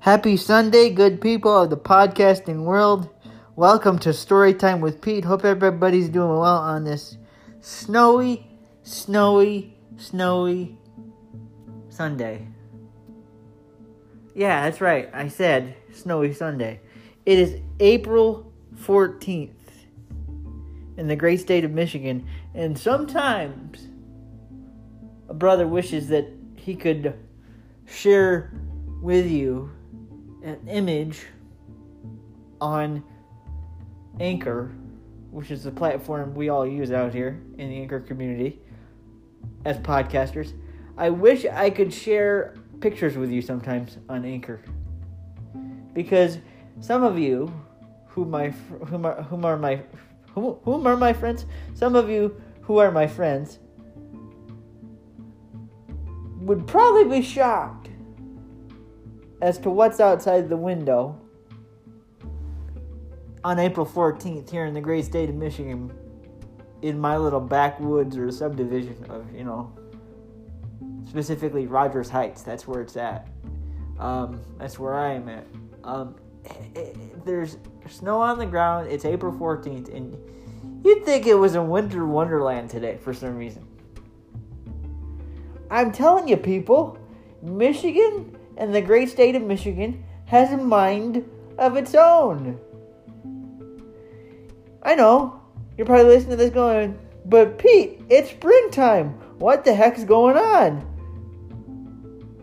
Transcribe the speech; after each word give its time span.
Happy 0.00 0.38
Sunday, 0.38 0.88
good 0.88 1.20
people 1.20 1.54
of 1.54 1.68
the 1.68 1.76
podcasting 1.76 2.62
world. 2.62 3.10
Welcome 3.54 3.98
to 3.98 4.08
Storytime 4.08 4.80
with 4.80 5.02
Pete. 5.02 5.26
Hope 5.26 5.44
everybody's 5.44 6.08
doing 6.08 6.30
well 6.30 6.56
on 6.56 6.84
this 6.84 7.18
snowy, 7.60 8.46
snowy, 8.82 9.76
snowy 9.98 10.78
Sunday. 11.90 12.48
Yeah, 14.34 14.62
that's 14.62 14.80
right. 14.80 15.10
I 15.12 15.28
said 15.28 15.76
snowy 15.92 16.32
Sunday. 16.32 16.80
It 17.26 17.38
is 17.38 17.60
April 17.78 18.50
14th 18.76 19.50
in 20.96 21.08
the 21.08 21.16
great 21.16 21.40
state 21.40 21.66
of 21.66 21.72
Michigan, 21.72 22.26
and 22.54 22.78
sometimes 22.78 23.86
a 25.28 25.34
brother 25.34 25.68
wishes 25.68 26.08
that 26.08 26.26
he 26.56 26.74
could 26.74 27.12
share 27.84 28.50
with 29.02 29.26
you 29.30 29.70
an 30.42 30.66
image 30.68 31.26
on 32.60 33.02
Anchor, 34.18 34.72
which 35.30 35.50
is 35.50 35.64
the 35.64 35.70
platform 35.70 36.34
we 36.34 36.48
all 36.48 36.66
use 36.66 36.90
out 36.90 37.14
here 37.14 37.40
in 37.58 37.68
the 37.70 37.80
Anchor 37.80 38.00
community 38.00 38.60
as 39.64 39.78
podcasters. 39.78 40.52
I 40.96 41.10
wish 41.10 41.46
I 41.46 41.70
could 41.70 41.92
share 41.92 42.54
pictures 42.80 43.16
with 43.16 43.30
you 43.30 43.42
sometimes 43.42 43.98
on 44.08 44.24
Anchor. 44.24 44.60
Because 45.92 46.38
some 46.80 47.02
of 47.02 47.18
you 47.18 47.52
who 48.08 48.24
my 48.24 48.50
whom 48.86 49.04
are 49.06 49.22
whom 49.22 49.44
are 49.44 49.56
my 49.56 49.82
whom, 50.34 50.56
whom 50.64 50.86
are 50.86 50.96
my 50.96 51.12
friends? 51.12 51.46
Some 51.74 51.94
of 51.94 52.08
you 52.08 52.40
who 52.62 52.78
are 52.78 52.90
my 52.90 53.06
friends 53.06 53.58
would 56.40 56.66
probably 56.66 57.20
be 57.20 57.22
shocked 57.22 57.89
as 59.40 59.58
to 59.58 59.70
what's 59.70 60.00
outside 60.00 60.48
the 60.48 60.56
window 60.56 61.18
on 63.42 63.58
April 63.58 63.86
14th 63.86 64.50
here 64.50 64.66
in 64.66 64.74
the 64.74 64.80
great 64.80 65.04
state 65.04 65.30
of 65.30 65.34
Michigan 65.34 65.92
in 66.82 66.98
my 66.98 67.16
little 67.16 67.40
backwoods 67.40 68.16
or 68.16 68.30
subdivision 68.30 69.04
of, 69.08 69.34
you 69.34 69.44
know, 69.44 69.72
specifically 71.08 71.66
Rogers 71.66 72.08
Heights. 72.08 72.42
That's 72.42 72.66
where 72.66 72.82
it's 72.82 72.96
at. 72.96 73.28
Um, 73.98 74.40
that's 74.58 74.78
where 74.78 74.94
I 74.94 75.14
am 75.14 75.28
at. 75.28 75.46
Um, 75.84 76.16
it, 76.44 76.78
it, 76.78 77.24
there's 77.24 77.58
snow 77.88 78.20
on 78.20 78.38
the 78.38 78.46
ground. 78.46 78.88
It's 78.88 79.04
April 79.04 79.32
14th, 79.32 79.94
and 79.94 80.16
you'd 80.84 81.04
think 81.04 81.26
it 81.26 81.34
was 81.34 81.54
a 81.54 81.62
winter 81.62 82.06
wonderland 82.06 82.70
today 82.70 82.98
for 82.98 83.12
some 83.12 83.36
reason. 83.36 83.66
I'm 85.70 85.92
telling 85.92 86.28
you, 86.28 86.36
people, 86.36 86.98
Michigan 87.42 88.36
and 88.60 88.74
the 88.74 88.82
great 88.82 89.08
state 89.08 89.34
of 89.34 89.42
Michigan 89.42 90.04
has 90.26 90.52
a 90.52 90.56
mind 90.56 91.28
of 91.58 91.76
its 91.76 91.94
own. 91.94 92.60
I 94.82 94.94
know, 94.94 95.40
you're 95.76 95.86
probably 95.86 96.04
listening 96.04 96.32
to 96.32 96.36
this 96.36 96.50
going, 96.50 96.96
but 97.24 97.58
Pete, 97.58 98.02
it's 98.10 98.30
springtime. 98.30 99.14
What 99.38 99.64
the 99.64 99.74
heck's 99.74 100.04
going 100.04 100.36
on? 100.36 100.86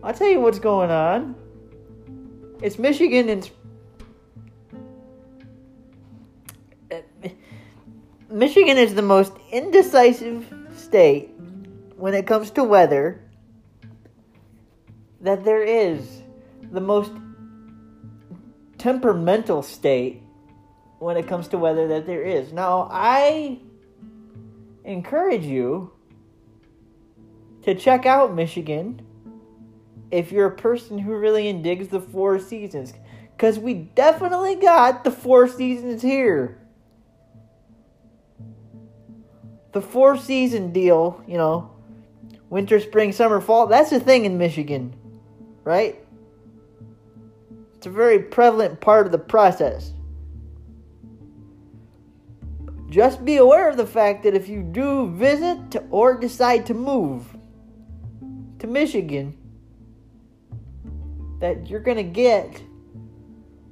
I'll 0.02 0.12
tell 0.12 0.28
you 0.28 0.40
what's 0.40 0.58
going 0.58 0.90
on. 0.90 1.36
It's 2.62 2.78
Michigan 2.78 3.28
and 3.28 3.50
Michigan 8.30 8.76
is 8.76 8.94
the 8.94 9.02
most 9.02 9.32
indecisive 9.52 10.52
state 10.76 11.30
when 11.96 12.14
it 12.14 12.26
comes 12.26 12.50
to 12.52 12.64
weather 12.64 13.27
that 15.20 15.44
there 15.44 15.62
is. 15.62 16.22
The 16.70 16.80
most 16.80 17.12
temperamental 18.78 19.62
state 19.62 20.22
when 20.98 21.16
it 21.16 21.26
comes 21.26 21.48
to 21.48 21.58
weather 21.58 21.88
that 21.88 22.06
there 22.06 22.22
is. 22.22 22.52
Now, 22.52 22.88
I 22.90 23.60
encourage 24.84 25.44
you 25.44 25.92
to 27.62 27.74
check 27.74 28.06
out 28.06 28.34
Michigan 28.34 29.02
if 30.10 30.32
you're 30.32 30.46
a 30.46 30.56
person 30.56 30.98
who 30.98 31.14
really 31.14 31.52
digs 31.52 31.88
the 31.88 32.00
four 32.00 32.38
seasons. 32.38 32.92
Because 33.36 33.58
we 33.58 33.74
definitely 33.74 34.56
got 34.56 35.04
the 35.04 35.10
four 35.10 35.46
seasons 35.46 36.02
here. 36.02 36.60
The 39.72 39.80
four 39.80 40.16
season 40.16 40.72
deal, 40.72 41.22
you 41.28 41.36
know, 41.36 41.70
winter, 42.48 42.80
spring, 42.80 43.12
summer, 43.12 43.40
fall, 43.40 43.66
that's 43.66 43.92
a 43.92 44.00
thing 44.00 44.24
in 44.24 44.38
Michigan, 44.38 44.96
right? 45.64 46.04
It's 47.74 47.86
a 47.86 47.90
very 47.90 48.18
prevalent 48.18 48.80
part 48.80 49.06
of 49.06 49.12
the 49.12 49.18
process. 49.18 49.92
Just 52.90 53.24
be 53.24 53.36
aware 53.36 53.68
of 53.68 53.76
the 53.76 53.86
fact 53.86 54.22
that 54.22 54.34
if 54.34 54.48
you 54.48 54.62
do 54.62 55.10
visit 55.10 55.76
or 55.90 56.18
decide 56.18 56.66
to 56.66 56.74
move 56.74 57.36
to 58.58 58.66
Michigan, 58.66 59.36
that 61.40 61.68
you're 61.68 61.80
going 61.80 61.98
to 61.98 62.02
get 62.02 62.62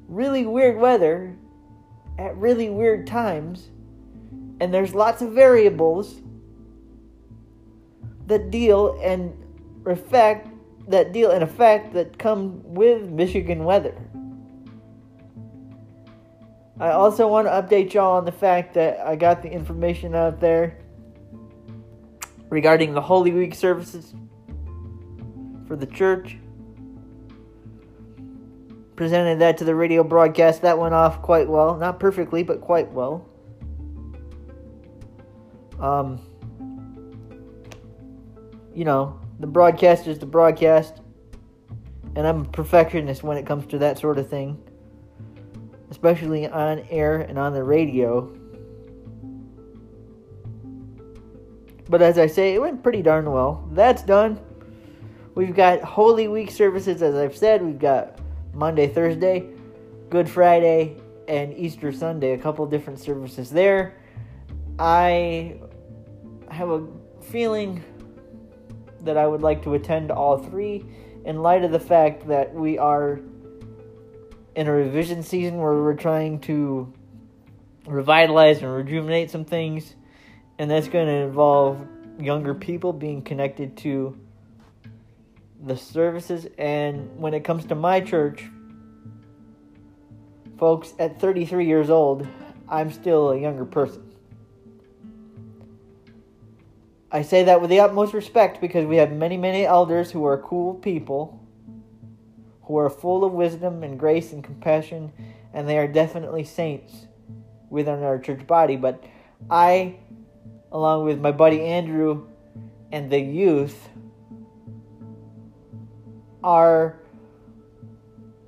really 0.06 0.46
weird 0.46 0.78
weather 0.78 1.36
at 2.18 2.36
really 2.36 2.70
weird 2.70 3.06
times. 3.06 3.70
And 4.60 4.72
there's 4.72 4.94
lots 4.94 5.22
of 5.22 5.32
variables 5.32 6.20
that 8.26 8.50
deal 8.50 8.98
and 9.02 9.32
affect 9.84 10.48
that 10.88 11.12
deal 11.12 11.30
and 11.30 11.42
effect 11.42 11.94
that 11.94 12.18
come 12.18 12.62
with 12.62 13.08
Michigan 13.08 13.64
weather. 13.64 13.94
I 16.78 16.90
also 16.90 17.26
want 17.26 17.46
to 17.46 17.50
update 17.50 17.94
y'all 17.94 18.18
on 18.18 18.24
the 18.24 18.32
fact 18.32 18.74
that 18.74 19.00
I 19.00 19.16
got 19.16 19.42
the 19.42 19.50
information 19.50 20.14
out 20.14 20.40
there 20.40 20.78
regarding 22.50 22.92
the 22.92 23.00
Holy 23.00 23.32
Week 23.32 23.54
services 23.54 24.14
for 25.66 25.74
the 25.74 25.86
church. 25.86 26.36
Presented 28.94 29.38
that 29.40 29.58
to 29.58 29.64
the 29.64 29.74
radio 29.74 30.04
broadcast. 30.04 30.62
That 30.62 30.78
went 30.78 30.94
off 30.94 31.22
quite 31.22 31.48
well. 31.48 31.76
Not 31.76 31.98
perfectly, 31.98 32.42
but 32.42 32.60
quite 32.60 32.90
well. 32.92 33.26
Um, 35.80 36.20
you 38.74 38.84
know, 38.84 39.18
the 39.40 39.46
broadcast 39.46 40.06
is 40.06 40.18
the 40.18 40.26
broadcast. 40.26 41.00
And 42.14 42.26
I'm 42.26 42.42
a 42.42 42.44
perfectionist 42.44 43.22
when 43.22 43.36
it 43.36 43.46
comes 43.46 43.66
to 43.66 43.78
that 43.78 43.98
sort 43.98 44.18
of 44.18 44.28
thing 44.28 44.62
especially 45.90 46.46
on 46.48 46.84
air 46.90 47.20
and 47.20 47.38
on 47.38 47.52
the 47.52 47.62
radio. 47.62 48.32
But 51.88 52.02
as 52.02 52.18
I 52.18 52.26
say, 52.26 52.54
it 52.54 52.60
went 52.60 52.82
pretty 52.82 53.02
darn 53.02 53.30
well. 53.30 53.68
That's 53.72 54.02
done. 54.02 54.40
We've 55.34 55.54
got 55.54 55.82
Holy 55.82 56.28
Week 56.28 56.50
services, 56.50 57.02
as 57.02 57.14
I've 57.14 57.36
said. 57.36 57.64
We've 57.64 57.78
got 57.78 58.18
Monday, 58.54 58.88
Thursday, 58.88 59.48
Good 60.10 60.28
Friday, 60.28 60.96
and 61.28 61.56
Easter 61.56 61.92
Sunday. 61.92 62.32
A 62.32 62.38
couple 62.38 62.66
different 62.66 62.98
services 62.98 63.50
there. 63.50 63.94
I 64.78 65.60
have 66.50 66.70
a 66.70 66.86
feeling 67.22 67.84
that 69.06 69.16
I 69.16 69.26
would 69.26 69.42
like 69.42 69.62
to 69.64 69.74
attend 69.74 70.10
all 70.10 70.38
three 70.38 70.84
in 71.24 71.42
light 71.42 71.64
of 71.64 71.72
the 71.72 71.80
fact 71.80 72.28
that 72.28 72.54
we 72.54 72.78
are 72.78 73.20
in 74.54 74.66
a 74.66 74.72
revision 74.72 75.22
season 75.22 75.58
where 75.58 75.74
we're 75.74 75.94
trying 75.94 76.40
to 76.40 76.92
revitalize 77.86 78.62
and 78.62 78.72
rejuvenate 78.72 79.30
some 79.30 79.44
things, 79.44 79.94
and 80.58 80.70
that's 80.70 80.88
going 80.88 81.06
to 81.06 81.12
involve 81.12 81.86
younger 82.18 82.54
people 82.54 82.92
being 82.92 83.22
connected 83.22 83.76
to 83.76 84.18
the 85.62 85.76
services. 85.76 86.46
And 86.58 87.18
when 87.18 87.34
it 87.34 87.44
comes 87.44 87.66
to 87.66 87.74
my 87.74 88.00
church, 88.00 88.44
folks, 90.58 90.94
at 90.98 91.20
33 91.20 91.66
years 91.66 91.90
old, 91.90 92.26
I'm 92.68 92.90
still 92.90 93.30
a 93.30 93.38
younger 93.38 93.64
person. 93.64 94.05
I 97.10 97.22
say 97.22 97.44
that 97.44 97.60
with 97.60 97.70
the 97.70 97.80
utmost 97.80 98.14
respect 98.14 98.60
because 98.60 98.84
we 98.84 98.96
have 98.96 99.12
many, 99.12 99.36
many 99.36 99.64
elders 99.64 100.10
who 100.10 100.24
are 100.24 100.38
cool 100.38 100.74
people 100.74 101.46
who 102.66 102.76
are 102.76 102.90
full 102.90 103.24
of 103.24 103.32
wisdom 103.32 103.84
and 103.84 103.98
grace 103.98 104.32
and 104.32 104.42
compassion, 104.42 105.12
and 105.54 105.68
they 105.68 105.78
are 105.78 105.86
definitely 105.86 106.42
saints 106.42 107.06
within 107.70 108.02
our 108.02 108.18
church 108.18 108.44
body. 108.46 108.76
But 108.76 109.04
I, 109.48 109.96
along 110.72 111.04
with 111.04 111.20
my 111.20 111.30
buddy 111.30 111.62
Andrew 111.62 112.26
and 112.90 113.10
the 113.10 113.20
youth, 113.20 113.88
are 116.42 116.98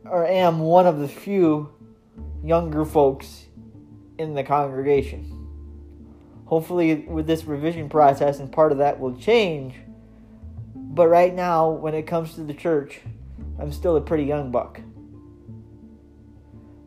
or 0.05 0.27
am 0.27 0.61
one 0.61 0.87
of 0.87 0.99
the 0.99 1.09
few 1.09 1.71
younger 2.43 2.85
folks 2.85 3.47
in 4.19 4.35
the 4.35 4.43
congregation. 4.43 5.38
Hopefully, 6.49 6.95
with 6.95 7.27
this 7.27 7.45
revision 7.45 7.91
process, 7.91 8.39
and 8.39 8.51
part 8.51 8.73
of 8.73 8.79
that 8.79 8.99
will 8.99 9.15
change. 9.15 9.75
But 10.75 11.09
right 11.09 11.35
now, 11.35 11.69
when 11.69 11.93
it 11.93 12.07
comes 12.07 12.37
to 12.37 12.41
the 12.41 12.55
church, 12.55 13.01
I'm 13.61 13.71
still 13.71 13.97
a 13.97 14.01
pretty 14.01 14.25
young 14.25 14.51
buck. 14.51 14.81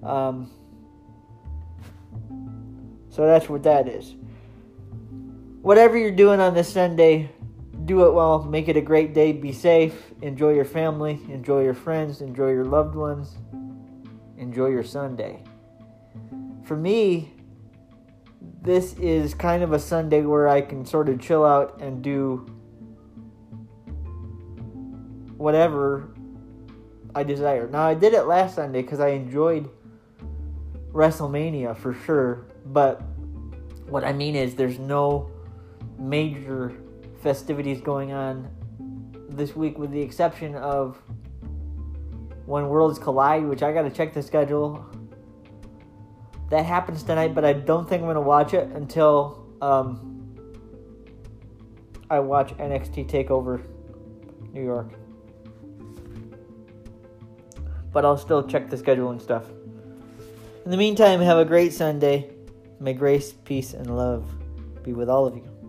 Um, 0.01 0.49
so 3.11 3.27
that's 3.27 3.47
what 3.47 3.61
that 3.61 3.87
is. 3.87 4.15
Whatever 5.61 5.95
you're 5.95 6.09
doing 6.09 6.39
on 6.39 6.55
this 6.55 6.73
Sunday, 6.73 7.29
do 7.85 8.07
it 8.07 8.13
well. 8.13 8.41
Make 8.41 8.67
it 8.67 8.77
a 8.77 8.81
great 8.81 9.13
day. 9.13 9.31
Be 9.31 9.53
safe. 9.53 10.11
Enjoy 10.23 10.55
your 10.55 10.65
family. 10.65 11.19
Enjoy 11.29 11.63
your 11.63 11.75
friends. 11.75 12.21
Enjoy 12.21 12.49
your 12.49 12.65
loved 12.65 12.95
ones. 12.95 13.37
Enjoy 14.39 14.69
your 14.69 14.83
Sunday. 14.83 15.43
For 16.63 16.75
me, 16.75 17.31
this 18.61 18.93
is 18.93 19.33
kind 19.33 19.63
of 19.63 19.73
a 19.73 19.79
Sunday 19.79 20.21
where 20.21 20.47
I 20.47 20.61
can 20.61 20.85
sort 20.85 21.09
of 21.09 21.19
chill 21.19 21.43
out 21.43 21.81
and 21.81 22.03
do 22.03 22.45
whatever 25.35 26.13
I 27.15 27.23
desire. 27.23 27.67
Now, 27.67 27.87
I 27.87 27.95
did 27.95 28.13
it 28.13 28.23
last 28.23 28.55
Sunday 28.55 28.83
because 28.83 28.99
I 28.99 29.09
enjoyed 29.09 29.69
WrestleMania 30.91 31.75
for 31.75 31.93
sure, 31.93 32.45
but 32.67 33.01
what 33.87 34.03
I 34.03 34.13
mean 34.13 34.35
is 34.35 34.53
there's 34.53 34.77
no 34.77 35.31
major 35.97 36.73
festivities 37.23 37.81
going 37.81 38.11
on 38.11 38.47
this 39.29 39.55
week 39.55 39.77
with 39.77 39.91
the 39.91 40.01
exception 40.01 40.55
of 40.55 41.01
when 42.45 42.67
Worlds 42.67 42.99
Collide, 42.99 43.45
which 43.45 43.63
I 43.63 43.73
got 43.73 43.83
to 43.83 43.89
check 43.89 44.13
the 44.13 44.21
schedule. 44.21 44.85
That 46.51 46.65
happens 46.65 47.01
tonight, 47.03 47.33
but 47.33 47.45
I 47.45 47.53
don't 47.53 47.87
think 47.87 48.01
I'm 48.01 48.07
going 48.07 48.15
to 48.15 48.21
watch 48.21 48.53
it 48.53 48.67
until 48.71 49.47
um, 49.61 50.35
I 52.09 52.19
watch 52.19 52.49
NXT 52.57 53.09
TakeOver 53.09 53.63
New 54.51 54.61
York. 54.61 54.91
But 57.93 58.03
I'll 58.03 58.17
still 58.17 58.45
check 58.45 58.69
the 58.69 58.77
schedule 58.77 59.11
and 59.11 59.21
stuff. 59.21 59.45
In 60.65 60.71
the 60.71 60.77
meantime, 60.77 61.21
have 61.21 61.37
a 61.37 61.45
great 61.45 61.71
Sunday. 61.71 62.29
May 62.81 62.93
grace, 62.93 63.31
peace, 63.31 63.73
and 63.73 63.95
love 63.95 64.29
be 64.83 64.91
with 64.91 65.09
all 65.09 65.25
of 65.25 65.37
you. 65.37 65.60